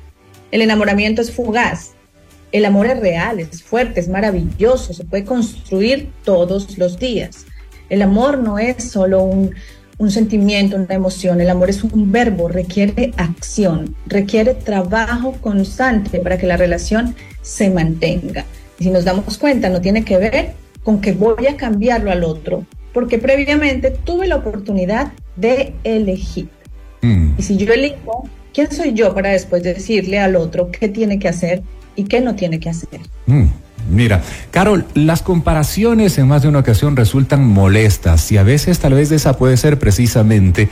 El 0.51 0.61
enamoramiento 0.61 1.21
es 1.21 1.31
fugaz, 1.31 1.91
el 2.51 2.65
amor 2.65 2.87
es 2.87 2.99
real, 2.99 3.39
es 3.39 3.63
fuerte, 3.63 3.99
es 3.99 4.07
maravilloso, 4.07 4.93
se 4.93 5.05
puede 5.05 5.25
construir 5.25 6.11
todos 6.23 6.77
los 6.77 6.99
días. 6.99 7.45
El 7.89 8.01
amor 8.01 8.37
no 8.37 8.59
es 8.59 8.91
solo 8.91 9.23
un, 9.23 9.55
un 9.97 10.11
sentimiento, 10.11 10.75
una 10.75 10.93
emoción, 10.93 11.41
el 11.41 11.49
amor 11.49 11.69
es 11.69 11.83
un 11.83 12.11
verbo, 12.11 12.47
requiere 12.47 13.11
acción, 13.17 13.95
requiere 14.05 14.53
trabajo 14.53 15.33
constante 15.41 16.19
para 16.19 16.37
que 16.37 16.47
la 16.47 16.57
relación 16.57 17.15
se 17.41 17.69
mantenga. 17.69 18.45
Y 18.79 18.85
si 18.85 18.89
nos 18.89 19.05
damos 19.05 19.37
cuenta, 19.37 19.69
no 19.69 19.81
tiene 19.81 20.03
que 20.03 20.17
ver 20.17 20.53
con 20.83 21.01
que 21.01 21.13
voy 21.13 21.47
a 21.47 21.57
cambiarlo 21.57 22.11
al 22.11 22.23
otro, 22.23 22.65
porque 22.93 23.17
previamente 23.17 23.91
tuve 23.91 24.27
la 24.27 24.37
oportunidad 24.37 25.11
de 25.35 25.73
elegir. 25.83 26.49
Mm. 27.01 27.33
Y 27.37 27.43
si 27.43 27.57
yo 27.57 27.73
elijo, 27.73 28.29
¿quién 28.53 28.71
soy 28.71 28.93
yo 28.93 29.13
para 29.13 29.29
después 29.29 29.63
decirle 29.63 30.19
al 30.19 30.35
otro 30.35 30.69
qué 30.71 30.87
tiene 30.87 31.19
que 31.19 31.27
hacer 31.27 31.63
y 31.95 32.05
qué 32.05 32.21
no 32.21 32.35
tiene 32.35 32.59
que 32.59 32.69
hacer? 32.69 33.01
Mm. 33.25 33.45
Mira, 33.89 34.21
Carol, 34.51 34.85
las 34.93 35.21
comparaciones 35.21 36.17
en 36.17 36.27
más 36.27 36.41
de 36.43 36.47
una 36.47 36.59
ocasión 36.59 36.95
resultan 36.95 37.45
molestas 37.45 38.31
y 38.31 38.37
a 38.37 38.43
veces 38.43 38.79
tal 38.79 38.93
vez 38.93 39.11
esa 39.11 39.37
puede 39.37 39.57
ser 39.57 39.77
precisamente 39.77 40.69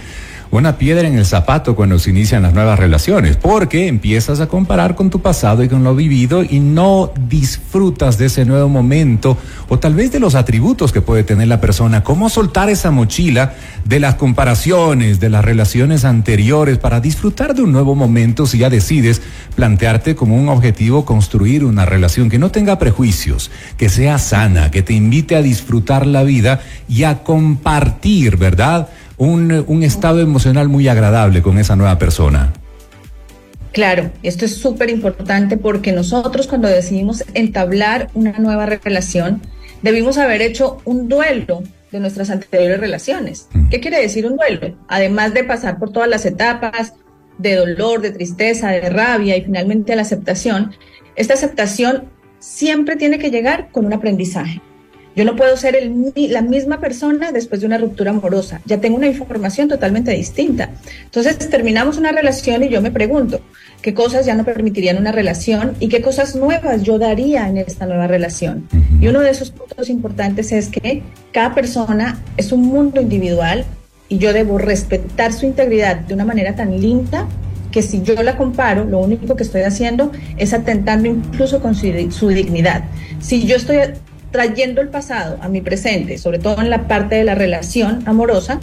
una 0.51 0.77
piedra 0.77 1.08
en 1.08 1.17
el 1.17 1.25
zapato 1.25 1.75
cuando 1.75 1.98
se 1.98 2.10
inician 2.10 2.43
las 2.43 2.53
nuevas 2.53 2.77
relaciones, 2.77 3.38
porque 3.38 3.88
empiezas 3.88 4.41
a 4.41 4.48
comparar 4.48 4.96
con 4.96 5.10
tu 5.10 5.22
pasado 5.22 5.63
y 5.63 5.70
con 5.70 5.84
lo 5.84 5.96
vivido 5.96 6.43
y 6.43 6.60
no 6.60 7.12
disfrutas 7.29 8.17
de 8.17 8.25
ese 8.25 8.43
nuevo 8.43 8.67
momento 8.67 9.38
o 9.70 9.79
tal 9.79 9.96
vez 9.96 10.12
de 10.12 10.20
los 10.20 10.36
atributos 10.36 10.91
que 10.91 11.01
puede 11.01 11.24
tener 11.24 11.48
la 11.48 11.62
persona. 11.62 12.03
¿Cómo 12.03 12.29
soltar 12.29 12.70
esa 12.70 12.91
mochila 12.91 13.53
de 13.86 14.01
las 14.01 14.15
comparaciones, 14.15 15.22
de 15.22 15.29
las 15.29 15.43
relaciones 15.43 16.03
anteriores 16.03 16.77
para 16.77 17.00
disfrutar 17.00 17.55
de 17.55 17.62
un 17.62 17.72
nuevo 17.72 17.96
momento 17.96 18.46
si 18.46 18.58
ya 18.58 18.70
decides 18.70 19.22
plantearte 19.55 20.15
como 20.15 20.36
un 20.36 20.50
objetivo 20.50 21.05
construir 21.05 21.63
una 21.63 21.86
relación 21.86 22.29
que 22.29 22.39
no 22.39 22.51
tenga 22.51 22.77
prejuicios, 22.77 23.51
que 23.77 23.88
sea 23.88 24.17
sana, 24.17 24.70
que 24.70 24.84
te 24.84 24.93
invite 24.93 25.36
a 25.38 25.41
disfrutar 25.41 26.05
la 26.05 26.24
vida 26.24 26.62
y 26.89 27.03
a 27.03 27.24
compartir, 27.24 28.36
¿verdad? 28.36 28.89
Un, 29.22 29.84
estado 29.84 30.20
emocional 30.20 30.68
muy 30.68 30.88
agradable 30.88 31.44
con 31.44 31.60
esa 31.60 31.75
nueva 31.75 32.00
persona. 32.00 32.54
Claro, 33.72 34.10
esto 34.24 34.46
es 34.46 34.58
súper 34.58 34.90
importante 34.90 35.58
porque 35.58 35.92
nosotros 35.92 36.48
cuando 36.48 36.68
decidimos 36.68 37.24
entablar 37.36 38.10
una 38.16 38.34
nueva 38.40 38.66
relación, 38.66 39.42
debimos 39.84 40.18
haber 40.18 40.42
hecho 40.42 40.82
un 40.86 41.08
duelo 41.08 41.62
de 41.92 42.00
nuestras 42.00 42.32
anteriores 42.32 42.80
relaciones. 42.80 43.48
Mm. 43.54 43.70
¿Qué 43.70 43.80
quiere 43.80 44.01
decir 44.01 44.25
un 44.25 44.38
duelo? 44.38 44.75
Además 44.88 45.36
de 45.36 45.44
pasar 45.44 45.78
por 45.78 45.92
todas 45.92 46.10
las 46.10 46.25
etapas, 46.25 46.94
de 47.38 47.56
dolor, 47.56 48.01
de 48.01 48.12
tristeza, 48.12 48.70
de 48.70 48.90
rabia 48.90 49.38
y 49.38 49.44
finalmente 49.44 49.94
a 49.94 49.98
la 49.98 50.01
aceptación, 50.01 50.74
esta 51.16 51.36
aceptación 51.36 52.06
siempre 52.40 52.96
tiene 52.96 53.20
que 53.20 53.30
llegar 53.30 53.70
con 53.72 53.86
un 53.86 53.94
aprendizaje. 53.94 54.62
Yo 55.15 55.25
no 55.25 55.36
puedo 55.36 55.58
ser 55.58 55.91
la 56.15 56.41
misma 56.41 56.80
persona 56.80 57.32
después 57.32 57.62
de 57.62 57.68
una 57.68 57.77
ruptura 57.77 58.12
amorosa. 58.12 58.62
Ya 58.65 58.80
tengo 58.80 58.98
una 58.98 59.08
información 59.08 59.68
totalmente 59.68 60.12
distinta. 60.12 60.70
Entonces 61.03 61.38
terminamos 61.50 61.98
una 61.98 62.12
relación 62.12 62.63
y 62.63 62.70
yo 62.70 62.82
me 62.82 62.91
pregunto, 62.91 63.41
¿qué 63.82 63.94
cosas 63.94 64.25
ya 64.25 64.36
no 64.36 64.46
permitirían 64.46 64.98
una 64.98 65.12
relación 65.12 65.75
y 65.80 65.89
qué 65.89 66.01
cosas 66.01 66.36
nuevas 66.36 66.84
yo 66.84 66.98
daría 66.98 67.50
en 67.50 67.58
esta 67.58 67.86
nueva 67.86 68.08
relación? 68.08 68.68
Y 69.01 69.08
uno 69.08 69.20
de 69.20 69.32
esos 69.32 69.51
puntos 69.51 69.89
importantes 69.89 70.51
es 70.51 70.70
que 70.70 71.03
cada 71.34 71.53
persona 71.53 72.20
es 72.38 72.51
un 72.51 72.62
mundo 72.62 73.01
individual 73.01 73.65
y 74.08 74.18
yo 74.18 74.34
debo 74.34 74.58
respetar 74.58 75.34
su 75.34 75.46
integridad 75.46 75.98
de 75.98 76.13
una 76.13 76.25
manera 76.25 76.56
tan 76.56 76.80
linda 76.80 77.27
que 77.72 77.82
si 77.82 78.01
yo 78.01 78.22
la 78.22 78.38
comparo, 78.38 78.84
lo 78.84 79.00
único 79.00 79.36
que 79.36 79.44
estoy 79.44 79.62
haciendo 79.62 80.12
es 80.38 80.53
atentando 80.53 81.08
incluso 81.08 81.62
con 81.62 81.74
su, 81.74 82.27
dignidad. 82.27 82.84
Si 83.20 83.46
yo 83.46 83.56
estoy 83.56 83.77
trayendo 84.31 84.81
el 84.81 84.89
pasado 84.89 85.38
a 85.41 85.50
mi 85.50 85.61
presente, 85.61 86.17
sobre 86.17 86.39
todo 86.39 86.61
en 86.61 86.69
la 86.69 86.88
parte 86.88 87.15
de 87.15 87.23
la 87.23 87.35
relación 87.35 88.03
amorosa, 88.07 88.59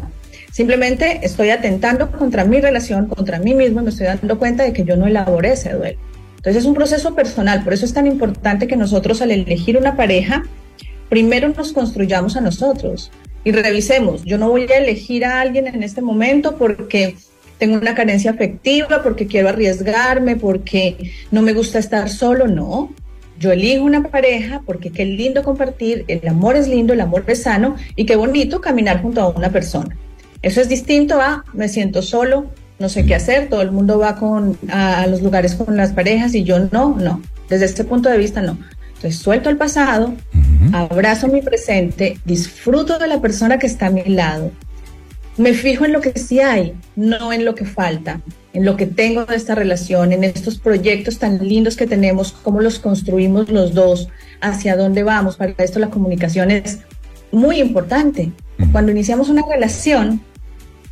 simplemente 0.50 1.20
estoy 1.22 1.50
atentando 1.50 2.10
contra 2.10 2.44
mi 2.44 2.60
relación, 2.60 3.06
contra 3.06 3.38
mí 3.38 3.54
mismo, 3.54 3.82
me 3.82 3.90
estoy 3.90 4.06
dando 4.06 4.38
cuenta 4.38 4.64
de 4.64 4.72
que 4.72 4.84
yo 4.84 4.96
no 4.96 5.06
elaboré 5.06 5.52
ese 5.52 5.72
duelo. 5.72 5.98
Entonces 6.37 6.62
es 6.62 6.66
un 6.66 6.75
proceso 6.75 7.14
personal, 7.14 7.62
por 7.64 7.72
eso 7.72 7.84
es 7.84 7.92
tan 7.92 8.06
importante 8.06 8.66
que 8.66 8.76
nosotros 8.76 9.20
al 9.22 9.30
elegir 9.30 9.76
una 9.76 9.96
pareja, 9.96 10.44
primero 11.08 11.48
nos 11.48 11.72
construyamos 11.72 12.37
a 12.37 12.40
nosotros 12.40 13.10
y 13.44 13.52
revisemos, 13.52 14.25
yo 14.25 14.38
no 14.38 14.48
voy 14.48 14.62
a 14.70 14.78
elegir 14.78 15.25
a 15.25 15.40
alguien 15.40 15.66
en 15.66 15.82
este 15.82 16.00
momento 16.00 16.56
porque 16.56 17.16
tengo 17.58 17.76
una 17.76 17.94
carencia 17.94 18.30
afectiva, 18.30 19.02
porque 19.02 19.26
quiero 19.26 19.48
arriesgarme, 19.48 20.37
porque 20.37 21.12
no 21.30 21.42
me 21.42 21.52
gusta 21.52 21.78
estar 21.78 22.08
solo, 22.08 22.46
no. 22.46 22.90
Yo 23.38 23.52
elijo 23.52 23.85
una 23.85 24.02
pareja 24.02 24.62
porque 24.66 24.90
qué 24.90 25.04
lindo 25.04 25.42
compartir, 25.42 26.04
el 26.09 26.26
amor 26.26 26.57
es 26.57 26.68
lindo, 26.68 26.92
el 26.92 27.00
amor 27.00 27.25
es 27.28 27.42
sano 27.42 27.76
y 27.95 28.04
qué 28.04 28.16
bonito 28.16 28.61
caminar 28.61 29.00
junto 29.00 29.21
a 29.21 29.28
una 29.28 29.50
persona. 29.50 29.97
Eso 30.42 30.61
es 30.61 30.68
distinto 30.68 31.21
a 31.21 31.45
me 31.52 31.68
siento 31.68 32.02
solo, 32.02 32.47
no 32.78 32.88
sé 32.88 33.07
qué 33.07 33.14
hacer, 33.14 33.49
todo 33.49 33.62
el 33.62 33.71
mundo 33.71 33.99
va 33.99 34.16
con, 34.16 34.57
a, 34.71 35.07
los 35.07 35.23
lugares 35.23 35.54
con 35.54 35.76
las 35.76 35.92
parejas 35.92 36.35
y 36.35 36.45
yo 36.45 36.59
no, 36.73 36.97
no. 36.99 37.23
Desde 37.49 37.64
este 37.64 37.85
punto 37.85 38.09
de 38.09 38.18
vista 38.18 38.42
no. 38.42 38.59
Entonces 38.88 39.21
suelto 39.21 39.49
el 39.49 39.57
pasado, 39.57 40.14
abrazo 40.73 41.28
mi 41.28 41.40
presente, 41.40 42.18
disfruto 42.25 42.99
de 42.99 43.07
la 43.07 43.21
persona 43.21 43.59
que 43.59 43.68
está 43.68 43.87
a 43.87 43.90
mi 43.90 44.04
lado, 44.04 44.50
me 45.37 45.54
fijo 45.54 45.85
en 45.85 45.92
lo 45.92 46.00
que 46.00 46.18
sí 46.18 46.40
hay, 46.40 46.75
no 46.97 47.33
en 47.33 47.45
lo 47.45 47.54
que 47.54 47.64
falta, 47.64 48.21
en 48.52 48.64
lo 48.64 48.76
que 48.76 48.87
tengo 48.87 49.25
de 49.25 49.37
esta 49.37 49.55
relación, 49.55 50.12
en 50.12 50.25
estos 50.25 50.59
proyectos 50.59 51.19
tan 51.19 51.47
lindos 51.47 51.76
que 51.76 51.87
tenemos, 51.87 52.33
cómo 52.33 52.61
los 52.61 52.78
construimos 52.78 53.50
los 53.50 53.75
dos, 53.75 54.09
hacia 54.40 54.76
dónde 54.76 55.02
vamos. 55.02 55.37
Para 55.37 55.55
esto 55.59 55.78
la 55.78 55.90
comunicación 55.90 56.50
es 56.50 56.81
muy 57.31 57.61
importante. 57.61 58.33
Cuando 58.73 58.93
iniciamos 58.93 59.28
una 59.28 59.43
relación 59.49 60.21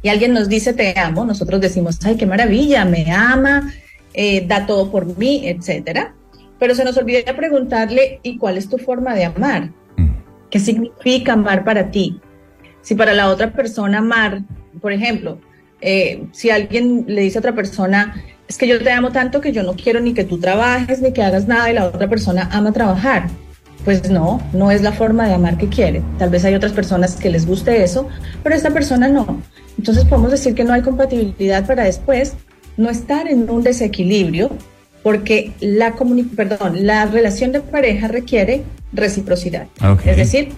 y 0.03 0.09
alguien 0.09 0.35
nos 0.35 0.49
dice 0.49 0.73
te 0.73 0.99
amo, 0.99 1.25
nosotros 1.25 1.61
decimos, 1.61 1.99
ay, 2.05 2.17
qué 2.17 2.27
maravilla, 2.27 2.85
me 2.85 3.11
ama, 3.11 3.73
eh, 4.13 4.47
da 4.47 4.67
todo 4.67 4.91
por 4.91 5.17
mí, 5.19 5.49
etcétera. 5.49 6.15
Pero 6.59 6.75
se 6.75 6.85
nos 6.85 6.97
olvida 6.97 7.37
preguntarle, 7.37 8.21
¿y 8.23 8.39
cuál 8.39 8.57
es 8.57 8.69
tu 8.69 8.79
forma 8.79 9.15
de 9.15 9.25
amar? 9.25 9.71
¿Qué 10.51 10.61
significa 10.61 11.33
amar 11.33 11.65
para 11.65 11.91
ti? 11.91 12.21
Si 12.83 12.95
para 12.95 13.15
la 13.15 13.29
otra 13.29 13.53
persona 13.53 13.99
amar, 13.99 14.43
por 14.81 14.93
ejemplo, 14.93 15.41
eh, 15.80 16.25
si 16.33 16.50
alguien 16.50 17.04
le 17.06 17.23
dice 17.23 17.38
a 17.38 17.40
otra 17.40 17.54
persona, 17.54 18.23
es 18.49 18.59
que 18.59 18.68
yo 18.68 18.83
te 18.83 18.90
amo 18.90 19.11
tanto 19.11 19.40
que 19.40 19.52
yo 19.52 19.62
no 19.62 19.75
quiero 19.75 20.00
ni 20.00 20.14
que 20.14 20.25
tú 20.25 20.38
trabajes 20.38 21.00
ni 21.00 21.12
que 21.12 21.23
hagas 21.23 21.47
nada 21.47 21.71
y 21.71 21.75
la 21.75 21.87
otra 21.87 22.09
persona 22.09 22.49
ama 22.52 22.73
trabajar. 22.73 23.28
Pues 23.85 24.11
no, 24.11 24.42
no 24.52 24.71
es 24.71 24.83
la 24.83 24.92
forma 24.92 25.28
de 25.28 25.35
amar 25.35 25.59
que 25.59 25.68
quiere. 25.68 26.02
Tal 26.18 26.30
vez 26.30 26.45
hay 26.45 26.54
otras 26.54 26.73
personas 26.73 27.14
que 27.16 27.30
les 27.30 27.47
guste 27.47 27.85
eso, 27.85 28.09
pero 28.42 28.54
esta 28.54 28.71
persona 28.71 29.09
no. 29.09 29.40
Entonces 29.78 30.04
podemos 30.04 30.33
decir 30.33 30.54
que 30.54 30.64
no 30.64 30.73
hay 30.73 30.83
compatibilidad 30.83 31.66
para 31.66 31.85
después 31.85 32.35
no 32.76 32.90
estar 32.90 33.28
en 33.28 33.49
un 33.49 33.62
desequilibrio 33.62 34.50
porque 35.02 35.52
la, 35.61 35.95
perdón, 36.35 36.85
la 36.85 37.06
relación 37.06 37.52
de 37.52 37.61
pareja 37.61 38.09
requiere 38.09 38.64
reciprocidad. 38.92 39.68
Es 40.04 40.16
decir, 40.16 40.49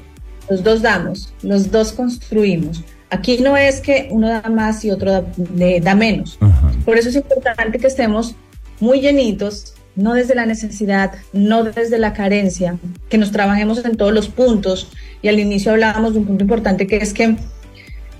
los 0.49 0.63
dos 0.65 0.81
damos, 0.81 1.35
los 1.43 1.71
dos 1.71 1.93
construimos. 1.93 2.83
Aquí 3.11 3.39
no 3.39 3.57
es 3.57 3.81
que 3.81 4.09
uno 4.11 4.29
da 4.29 4.43
más 4.51 4.85
y 4.85 4.91
otro 4.91 5.25
da, 5.37 5.95
menos. 5.95 6.39
Por 6.85 6.99
eso 6.99 7.09
es 7.09 7.17
importante 7.17 7.79
que 7.79 7.87
estemos 7.87 8.35
muy 8.81 9.01
llenitos, 9.01 9.75
no 9.97 10.15
desde 10.15 10.35
la 10.35 10.47
necesidad, 10.47 11.13
no 11.33 11.65
desde 11.65 11.99
la 11.99 12.13
carencia, 12.13 12.79
que 13.09 13.19
nos 13.19 13.33
trabajemos 13.33 13.85
en 13.85 13.97
todos 13.97 14.13
los 14.13 14.29
puntos. 14.29 14.89
Y 15.23 15.29
al 15.29 15.41
inicio 15.41 15.73
hablábamos 15.73 16.13
de 16.13 16.21
un 16.21 16.27
punto 16.27 16.45
importante 16.45 16.87
que 16.87 16.99
es 16.99 17.15
que 17.15 17.37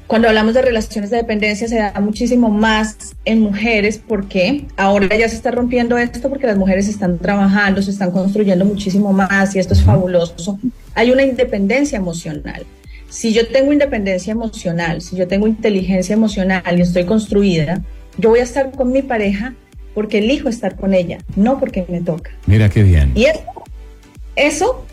cuando 0.09 0.27
hablamos 0.27 0.55
de 0.55 0.63
relaciones 0.63 1.11
de 1.11 1.19
dependencia 1.19 1.69
se 1.69 1.77
da 1.77 1.93
muchísimo 2.01 2.49
más 2.49 3.15
en 3.27 3.43
mujeres 3.43 4.01
porque 4.09 4.67
ahora 4.79 5.15
ya 5.15 5.29
se 5.29 5.37
está 5.37 5.51
rompiendo 5.51 5.99
esto 5.99 6.31
porque 6.31 6.47
las 6.47 6.57
mujeres 6.57 6.89
están 6.89 7.19
trabajando, 7.19 7.83
se 7.83 7.91
están 7.91 8.11
construyendo 8.11 8.65
muchísimo 8.65 9.13
más 9.13 9.55
y 9.55 9.59
esto 9.59 9.75
es 9.75 9.83
fabuloso. 9.83 10.59
Hay 10.95 11.11
una 11.11 11.25
independencia 11.25 11.99
emocional. 11.99 12.65
Si 13.09 13.33
yo 13.33 13.49
tengo 13.49 13.73
independencia 13.73 14.33
emocional, 14.33 15.01
si 15.01 15.17
yo 15.17 15.27
tengo 15.27 15.47
inteligencia 15.47 16.13
emocional 16.13 16.63
y 16.79 16.83
estoy 16.83 17.05
construida, 17.05 17.83
yo 18.19 18.31
voy 18.31 18.41
a 18.41 18.43
estar 18.43 18.71
con 18.73 18.93
mi 18.93 19.03
pareja 19.03 19.55
porque 19.95 20.19
elijo 20.19 20.49
estar 20.49 20.77
con 20.77 20.93
ella, 20.93 21.19
no 21.35 21.59
porque 21.59 21.87
me 21.89 22.01
toca. 22.03 22.31
Mira 22.47 22.69
qué 22.69 22.83
bien. 22.83 23.13
Y 23.15 23.25
eso, 23.25 23.41
eso 24.37 24.87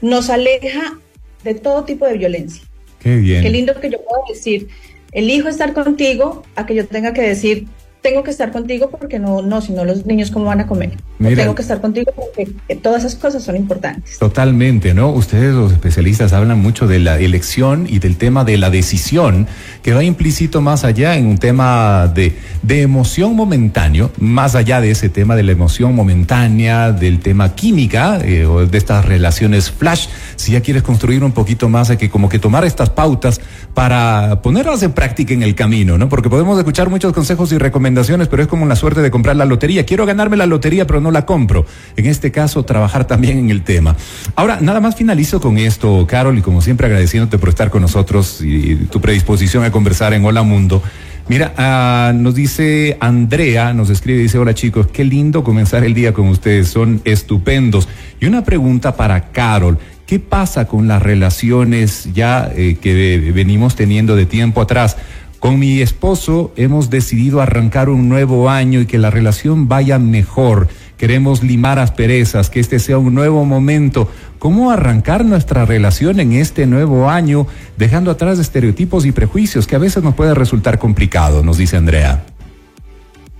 nos 0.00 0.28
aleja 0.28 0.98
de 1.44 1.54
todo 1.54 1.84
tipo 1.84 2.06
de 2.06 2.18
violencia. 2.18 2.62
Qué 2.98 3.16
bien. 3.16 3.42
Qué 3.42 3.50
lindo 3.50 3.80
que 3.80 3.90
yo 3.90 3.98
pueda 4.02 4.22
decir, 4.28 4.68
elijo 5.12 5.48
estar 5.48 5.72
contigo 5.72 6.42
a 6.56 6.66
que 6.66 6.74
yo 6.74 6.86
tenga 6.86 7.12
que 7.12 7.22
decir, 7.22 7.66
tengo 8.02 8.24
que 8.24 8.32
estar 8.32 8.50
contigo 8.50 8.90
porque 8.90 9.20
no, 9.20 9.42
no, 9.42 9.60
si 9.60 9.72
no 9.72 9.84
los 9.84 10.04
niños 10.04 10.32
cómo 10.32 10.46
van 10.46 10.60
a 10.60 10.66
comer. 10.66 10.90
tengo 11.20 11.54
que 11.54 11.62
estar 11.62 11.80
contigo 11.80 12.10
porque 12.14 12.52
todas 12.76 13.04
esas 13.04 13.14
cosas 13.14 13.44
son 13.44 13.56
importantes. 13.56 14.18
Totalmente, 14.18 14.92
¿no? 14.92 15.10
Ustedes 15.10 15.54
los 15.54 15.72
especialistas 15.72 16.32
hablan 16.32 16.58
mucho 16.60 16.88
de 16.88 16.98
la 16.98 17.18
elección 17.18 17.86
y 17.88 18.00
del 18.00 18.16
tema 18.16 18.44
de 18.44 18.58
la 18.58 18.70
decisión, 18.70 19.46
que 19.82 19.94
va 19.94 20.02
implícito 20.02 20.60
más 20.60 20.82
allá 20.82 21.16
en 21.16 21.26
un 21.26 21.38
tema 21.38 22.10
de, 22.12 22.36
de 22.62 22.82
emoción 22.82 23.36
momentáneo, 23.36 24.10
más 24.18 24.56
allá 24.56 24.80
de 24.80 24.90
ese 24.90 25.08
tema 25.08 25.36
de 25.36 25.44
la 25.44 25.52
emoción 25.52 25.94
momentánea, 25.94 26.90
del 26.90 27.20
tema 27.20 27.54
química 27.54 28.18
eh, 28.24 28.46
o 28.46 28.66
de 28.66 28.78
estas 28.78 29.04
relaciones 29.04 29.70
flash. 29.70 30.08
Si 30.34 30.52
ya 30.52 30.60
quieres 30.60 30.82
construir 30.82 31.22
un 31.22 31.32
poquito 31.32 31.68
más, 31.68 31.90
hay 31.90 31.98
que 31.98 32.10
como 32.10 32.28
que 32.28 32.40
tomar 32.40 32.64
estas 32.64 32.90
pautas 32.90 33.40
para 33.74 34.42
ponerlas 34.42 34.82
en 34.82 34.90
práctica 34.90 35.32
en 35.34 35.44
el 35.44 35.54
camino, 35.54 35.96
¿no? 35.98 36.08
Porque 36.08 36.28
podemos 36.28 36.58
escuchar 36.58 36.90
muchos 36.90 37.12
consejos 37.12 37.52
y 37.52 37.58
recomendaciones 37.58 37.91
pero 38.30 38.42
es 38.42 38.48
como 38.48 38.66
la 38.66 38.76
suerte 38.76 39.00
de 39.02 39.10
comprar 39.10 39.36
la 39.36 39.44
lotería. 39.44 39.84
Quiero 39.86 40.06
ganarme 40.06 40.36
la 40.36 40.46
lotería, 40.46 40.86
pero 40.86 41.00
no 41.00 41.10
la 41.10 41.26
compro. 41.26 41.66
En 41.96 42.06
este 42.06 42.30
caso, 42.30 42.64
trabajar 42.64 43.06
también 43.06 43.38
en 43.38 43.50
el 43.50 43.62
tema. 43.62 43.96
Ahora, 44.34 44.58
nada 44.60 44.80
más 44.80 44.96
finalizo 44.96 45.40
con 45.40 45.58
esto, 45.58 46.06
Carol, 46.06 46.38
y 46.38 46.42
como 46.42 46.62
siempre 46.62 46.86
agradeciéndote 46.86 47.38
por 47.38 47.48
estar 47.48 47.70
con 47.70 47.82
nosotros 47.82 48.40
y 48.42 48.76
tu 48.90 49.00
predisposición 49.00 49.64
a 49.64 49.70
conversar 49.70 50.14
en 50.14 50.24
Hola 50.24 50.42
Mundo. 50.42 50.82
Mira, 51.28 51.54
ah, 51.56 52.12
nos 52.14 52.34
dice 52.34 52.96
Andrea, 53.00 53.72
nos 53.72 53.90
escribe, 53.90 54.20
dice, 54.20 54.38
hola 54.38 54.54
chicos, 54.54 54.88
qué 54.88 55.04
lindo 55.04 55.44
comenzar 55.44 55.84
el 55.84 55.94
día 55.94 56.12
con 56.12 56.28
ustedes, 56.28 56.68
son 56.68 57.00
estupendos. 57.04 57.88
Y 58.20 58.26
una 58.26 58.42
pregunta 58.42 58.96
para 58.96 59.30
Carol, 59.30 59.78
¿qué 60.04 60.18
pasa 60.18 60.66
con 60.66 60.88
las 60.88 61.00
relaciones 61.00 62.08
ya 62.12 62.50
eh, 62.54 62.76
que 62.80 63.32
venimos 63.32 63.76
teniendo 63.76 64.16
de 64.16 64.26
tiempo 64.26 64.60
atrás? 64.60 64.96
Con 65.42 65.58
mi 65.58 65.80
esposo 65.80 66.52
hemos 66.54 66.88
decidido 66.88 67.40
arrancar 67.40 67.88
un 67.88 68.08
nuevo 68.08 68.48
año 68.48 68.80
y 68.80 68.86
que 68.86 68.96
la 68.96 69.10
relación 69.10 69.66
vaya 69.66 69.98
mejor. 69.98 70.68
Queremos 70.96 71.42
limar 71.42 71.80
asperezas, 71.80 72.48
que 72.48 72.60
este 72.60 72.78
sea 72.78 72.98
un 72.98 73.12
nuevo 73.12 73.44
momento. 73.44 74.08
¿Cómo 74.38 74.70
arrancar 74.70 75.24
nuestra 75.24 75.64
relación 75.64 76.20
en 76.20 76.34
este 76.34 76.64
nuevo 76.66 77.10
año, 77.10 77.48
dejando 77.76 78.12
atrás 78.12 78.38
estereotipos 78.38 79.04
y 79.04 79.10
prejuicios 79.10 79.66
que 79.66 79.74
a 79.74 79.80
veces 79.80 80.04
nos 80.04 80.14
puede 80.14 80.32
resultar 80.32 80.78
complicado, 80.78 81.42
nos 81.42 81.58
dice 81.58 81.76
Andrea? 81.76 82.24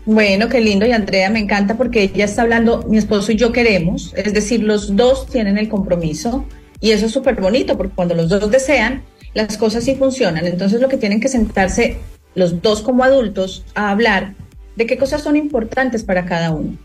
Bueno, 0.05 0.49
qué 0.49 0.61
lindo. 0.61 0.85
Y 0.85 0.91
Andrea 0.91 1.31
me 1.31 1.39
encanta 1.39 1.77
porque 1.77 2.03
ella 2.03 2.25
está 2.25 2.43
hablando, 2.43 2.85
mi 2.89 2.99
esposo 2.99 3.31
y 3.31 3.37
yo 3.37 3.53
queremos, 3.53 4.13
es 4.17 4.35
decir, 4.35 4.65
los 4.65 4.97
dos 4.97 5.29
tienen 5.29 5.57
el 5.57 5.69
compromiso. 5.69 6.47
Y 6.81 6.91
eso 6.91 7.07
es 7.07 7.13
súper 7.13 7.41
bonito 7.41 7.77
porque 7.77 7.95
cuando 7.95 8.17
los 8.17 8.29
dos 8.29 8.51
desean, 8.51 9.03
las 9.35 9.57
cosas 9.57 9.85
sí 9.85 9.95
funcionan. 9.95 10.47
Entonces 10.47 10.81
lo 10.81 10.89
que 10.89 10.97
tienen 10.97 11.21
que 11.21 11.29
sentarse 11.29 11.99
los 12.35 12.63
dos 12.63 12.83
como 12.83 13.05
adultos 13.05 13.65
a 13.75 13.91
hablar 13.91 14.35
de 14.77 14.87
qué 14.87 14.97
cosas 14.97 15.23
son 15.23 15.37
importantes 15.37 16.03
para 16.03 16.25
cada 16.25 16.51
uno, 16.51 16.77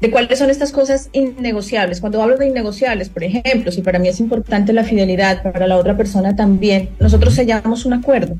de 0.00 0.10
cuáles 0.10 0.38
son 0.38 0.50
estas 0.50 0.72
cosas 0.72 1.08
innegociables. 1.12 2.00
Cuando 2.00 2.22
hablo 2.22 2.36
de 2.36 2.48
innegociables, 2.48 3.08
por 3.08 3.24
ejemplo, 3.24 3.72
si 3.72 3.82
para 3.82 3.98
mí 3.98 4.08
es 4.08 4.20
importante 4.20 4.72
la 4.72 4.84
fidelidad, 4.84 5.42
para 5.42 5.66
la 5.66 5.78
otra 5.78 5.96
persona 5.96 6.36
también, 6.36 6.90
nosotros 7.00 7.34
sellamos 7.34 7.86
un 7.86 7.94
acuerdo. 7.94 8.36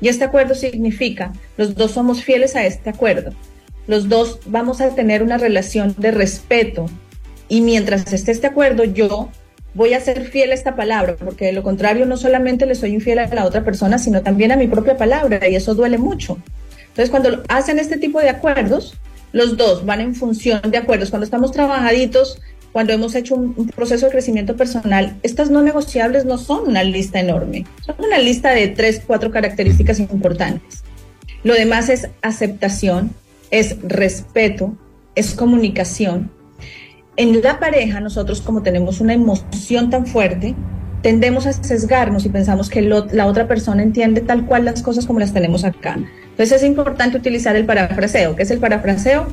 Y 0.00 0.08
este 0.08 0.24
acuerdo 0.24 0.54
significa, 0.54 1.32
los 1.56 1.74
dos 1.74 1.92
somos 1.92 2.22
fieles 2.22 2.56
a 2.56 2.66
este 2.66 2.90
acuerdo. 2.90 3.32
los 3.86 4.08
dos 4.08 4.40
vamos 4.46 4.80
a 4.80 4.94
tener 4.94 5.22
una 5.22 5.36
relación 5.36 5.94
de 5.98 6.10
respeto 6.10 6.86
y 7.48 7.60
mientras 7.60 8.10
esté 8.12 8.32
este 8.32 8.46
acuerdo, 8.46 8.84
yo 8.84 9.28
voy 9.74 9.94
a 9.94 10.00
ser 10.00 10.24
fiel 10.26 10.52
a 10.52 10.54
esta 10.54 10.76
palabra, 10.76 11.16
porque 11.16 11.46
de 11.46 11.52
lo 11.52 11.62
contrario 11.62 12.06
no 12.06 12.16
solamente 12.16 12.66
le 12.66 12.74
soy 12.74 12.94
infiel 12.94 13.18
a 13.18 13.26
la 13.26 13.44
otra 13.44 13.64
persona, 13.64 13.98
sino 13.98 14.22
también 14.22 14.52
a 14.52 14.56
mi 14.56 14.66
propia 14.66 14.96
palabra 14.96 15.48
y 15.48 15.56
eso 15.56 15.74
duele 15.74 15.98
mucho. 15.98 16.38
Entonces, 16.80 17.10
cuando 17.10 17.42
hacen 17.48 17.78
este 17.78 17.96
tipo 17.98 18.20
de 18.20 18.28
acuerdos, 18.28 18.94
los 19.32 19.56
dos 19.56 19.84
van 19.84 20.00
en 20.00 20.14
función 20.14 20.60
de 20.70 20.78
acuerdos. 20.78 21.10
Cuando 21.10 21.24
estamos 21.24 21.50
trabajaditos, 21.50 22.40
cuando 22.70 22.92
hemos 22.92 23.14
hecho 23.14 23.34
un, 23.34 23.68
proceso 23.68 24.06
de 24.06 24.12
crecimiento 24.12 24.56
personal, 24.56 25.16
estas 25.22 25.50
no 25.50 25.62
negociables 25.62 26.24
no 26.24 26.38
son 26.38 26.68
una 26.68 26.82
lista 26.84 27.20
enorme, 27.20 27.66
son 27.86 27.96
una 27.98 28.18
lista 28.18 28.50
de 28.50 28.68
tres, 28.68 29.02
cuatro 29.04 29.30
características 29.30 29.98
importantes. 30.00 30.82
Lo 31.42 31.54
demás 31.54 31.88
es 31.88 32.08
aceptación, 32.22 33.12
es 33.50 33.76
respeto, 33.82 34.76
es 35.14 35.34
comunicación. 35.34 36.30
En 37.16 37.40
la 37.42 37.60
pareja, 37.60 38.00
nosotros 38.00 38.40
como 38.40 38.62
tenemos 38.62 39.00
una 39.00 39.14
emoción 39.14 39.90
tan 39.90 40.06
fuerte, 40.06 40.54
tendemos 41.02 41.46
a 41.46 41.52
sesgarnos 41.52 42.24
y 42.24 42.30
pensamos 42.30 42.70
que 42.70 42.80
la 42.80 43.26
otra 43.26 43.46
persona 43.46 43.82
entiende 43.82 44.20
tal 44.20 44.46
cual 44.46 44.64
las 44.64 44.82
cosas 44.82 45.06
como 45.06 45.20
las 45.20 45.32
tenemos 45.32 45.64
acá. 45.64 45.98
Entonces 46.30 46.62
es 46.62 46.66
importante 46.66 47.18
utilizar 47.18 47.54
el 47.56 47.66
parafraseo. 47.66 48.34
¿Qué 48.34 48.42
es 48.42 48.50
el 48.50 48.58
parafraseo? 48.58 49.26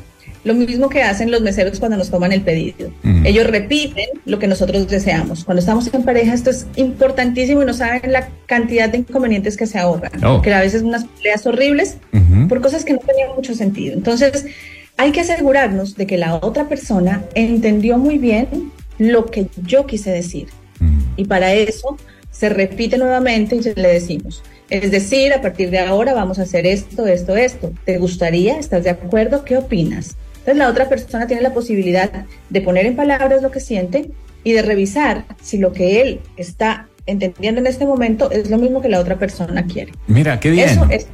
Lo 0.44 0.54
mismo 0.54 0.88
que 0.88 1.02
hacen 1.02 1.30
los 1.30 1.40
meseros 1.40 1.78
cuando 1.78 1.96
nos 1.96 2.10
toman 2.10 2.32
el 2.32 2.42
pedido. 2.42 2.90
Ellos 3.24 3.46
repiten 3.46 4.06
lo 4.26 4.38
que 4.38 4.48
nosotros 4.48 4.86
deseamos. 4.88 5.44
Cuando 5.44 5.60
estamos 5.60 5.92
en 5.94 6.02
pareja 6.02 6.34
esto 6.34 6.50
es 6.50 6.66
importantísimo 6.76 7.62
y 7.62 7.64
no 7.64 7.74
saben 7.74 8.12
la 8.12 8.28
cantidad 8.46 8.88
de 8.88 8.98
inconvenientes 8.98 9.56
que 9.56 9.66
se 9.66 9.78
ahorran. 9.78 10.24
Oh. 10.24 10.42
Que 10.42 10.52
a 10.52 10.60
veces 10.60 10.82
unas 10.82 11.04
peleas 11.04 11.46
horribles 11.46 11.96
por 12.48 12.60
cosas 12.60 12.84
que 12.84 12.92
no 12.92 12.98
tenían 12.98 13.30
mucho 13.34 13.54
sentido. 13.54 13.94
Entonces 13.94 14.46
hay 15.02 15.10
que 15.10 15.22
asegurarnos 15.22 15.96
de 15.96 16.06
que 16.06 16.16
la 16.16 16.36
otra 16.36 16.68
persona 16.68 17.24
entendió 17.34 17.98
muy 17.98 18.18
bien 18.18 18.70
lo 18.98 19.26
que 19.26 19.48
yo 19.66 19.84
quise 19.84 20.12
decir. 20.12 20.46
Y 21.16 21.24
para 21.24 21.52
eso 21.54 21.96
se 22.30 22.48
repite 22.48 22.98
nuevamente 22.98 23.56
y 23.56 23.62
le 23.62 23.88
decimos, 23.94 24.44
es 24.70 24.92
decir, 24.92 25.32
a 25.32 25.42
partir 25.42 25.70
de 25.70 25.80
ahora 25.80 26.14
vamos 26.14 26.38
a 26.38 26.42
hacer 26.42 26.66
esto, 26.66 27.08
esto, 27.08 27.36
esto. 27.36 27.72
¿Te 27.84 27.98
gustaría? 27.98 28.60
¿Estás 28.60 28.84
de 28.84 28.90
acuerdo? 28.90 29.44
¿Qué 29.44 29.56
opinas? 29.56 30.14
Entonces 30.34 30.56
la 30.56 30.68
otra 30.68 30.88
persona 30.88 31.26
tiene 31.26 31.42
la 31.42 31.52
posibilidad 31.52 32.24
de 32.48 32.60
poner 32.60 32.86
en 32.86 32.94
palabras 32.94 33.42
lo 33.42 33.50
que 33.50 33.58
siente 33.58 34.12
y 34.44 34.52
de 34.52 34.62
revisar 34.62 35.24
si 35.42 35.58
lo 35.58 35.72
que 35.72 36.00
él 36.00 36.20
está 36.36 36.86
entendiendo 37.06 37.60
en 37.60 37.66
este 37.66 37.86
momento 37.86 38.30
es 38.30 38.50
lo 38.50 38.58
mismo 38.58 38.80
que 38.80 38.88
la 38.88 39.00
otra 39.00 39.18
persona 39.18 39.66
quiere. 39.66 39.90
Mira, 40.06 40.38
qué 40.38 40.52
bien. 40.52 40.68
Eso 40.68 40.86
es 40.90 41.08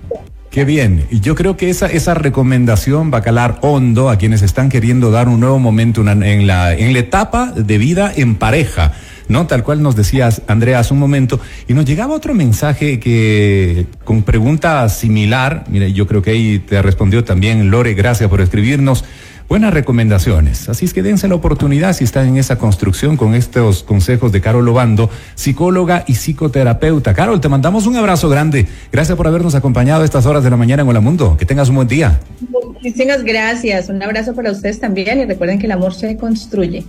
Qué 0.50 0.64
bien. 0.64 1.07
Y 1.11 1.21
yo 1.21 1.35
creo 1.35 1.57
que 1.57 1.69
esa, 1.69 1.87
esa 1.87 2.14
recomendación 2.14 3.12
va 3.12 3.19
a 3.19 3.23
calar 3.23 3.59
hondo 3.61 4.09
a 4.09 4.17
quienes 4.17 4.43
están 4.43 4.71
queriendo 4.71 5.11
dar 5.11 5.28
un 5.28 5.40
nuevo 5.40 5.59
momento 5.59 6.00
en, 6.00 6.47
la, 6.47 6.75
en 6.75 6.93
la 6.93 6.99
etapa 6.99 7.52
de 7.52 7.78
vida 7.78 8.12
en 8.17 8.35
pareja. 8.37 8.93
¿no? 9.28 9.47
Tal 9.47 9.62
cual 9.62 9.83
nos 9.83 9.95
decías, 9.95 10.43
Andrea, 10.47 10.78
hace 10.78 10.95
un 10.95 11.00
momento, 11.00 11.38
y 11.69 11.75
nos 11.75 11.85
llegaba 11.85 12.14
otro 12.14 12.35
mensaje 12.35 12.99
que 12.99 13.87
con 14.05 14.23
pregunta 14.23 14.88
similar, 14.88 15.64
mire, 15.69 15.93
yo 15.93 16.07
creo 16.07 16.23
que 16.23 16.31
ahí 16.31 16.59
te 16.59 16.81
respondió 16.81 17.25
también 17.25 17.71
Lore, 17.71 17.95
gracias 17.95 18.28
por 18.28 18.40
escribirnos. 18.40 19.05
Buenas 19.49 19.73
recomendaciones. 19.73 20.69
Así 20.69 20.85
es 20.85 20.93
que 20.93 21.02
dense 21.02 21.26
la 21.26 21.35
oportunidad 21.35 21.95
si 21.95 22.05
están 22.05 22.28
en 22.28 22.37
esa 22.37 22.59
construcción 22.59 23.17
con 23.17 23.35
estos 23.35 23.83
consejos 23.83 24.31
de 24.31 24.43
Carol 24.43 24.69
Obando, 24.69 25.09
psicóloga 25.37 26.05
y 26.07 26.17
psicoterapeuta. 26.17 27.14
Carol, 27.14 27.40
te 27.40 27.49
mandamos 27.49 27.87
un 27.87 27.97
abrazo 27.97 28.28
grande. 28.28 28.67
Gracias 28.93 29.17
por 29.17 29.26
habernos 29.26 29.55
acompañado 29.55 30.02
a 30.02 30.05
estas 30.05 30.26
horas 30.26 30.45
de 30.45 30.50
la 30.50 30.59
mañana 30.59 30.83
en 30.83 30.88
Hola 30.88 31.00
Mundo. 31.00 31.38
Que 31.38 31.47
tengas 31.47 31.71
un 31.71 31.76
buen 31.76 31.88
día. 31.88 32.21
Muchísimas 32.52 33.25
gracias. 33.25 33.89
Un 33.89 34.02
abrazo 34.02 34.34
para 34.34 34.52
ustedes 34.52 34.80
también 34.80 35.19
y 35.19 35.25
recuerden 35.25 35.58
que 35.58 35.65
el 35.65 35.73
amor 35.73 35.95
se 35.95 36.15
construye. 36.19 36.84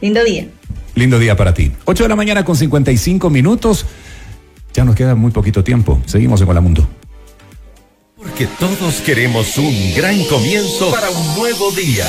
Lindo 0.00 0.24
día. 0.24 0.46
Lindo 0.94 1.18
día 1.18 1.36
para 1.36 1.52
ti. 1.52 1.72
8 1.84 2.04
de 2.04 2.08
la 2.08 2.16
mañana 2.16 2.42
con 2.42 2.56
55 2.56 3.28
minutos. 3.28 3.84
Ya 4.72 4.82
nos 4.84 4.94
queda 4.94 5.14
muy 5.14 5.30
poquito 5.30 5.62
tiempo. 5.62 6.00
Seguimos 6.06 6.40
en 6.40 6.48
Hola 6.48 6.62
Mundo. 6.62 6.88
Porque 8.28 8.46
todos 8.46 9.00
queremos 9.00 9.56
un 9.56 9.94
gran 9.94 10.22
comienzo 10.26 10.90
para 10.90 11.08
un 11.10 11.34
nuevo 11.34 11.72
día. 11.72 12.06